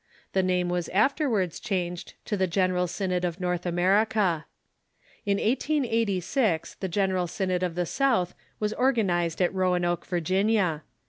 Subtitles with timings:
[0.33, 4.47] The name was afterwards changed to the General Synod of North America.
[5.27, 10.81] In 1886 the General Synod of the South was organized at Roanoke, Virginia.